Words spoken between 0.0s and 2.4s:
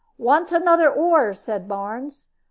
"Wants another oar," said Barnes.